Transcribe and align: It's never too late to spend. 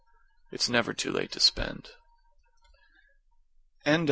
It's 0.51 0.67
never 0.67 0.93
too 0.95 1.11
late 1.11 1.31
to 1.33 1.39
spend. 1.39 1.91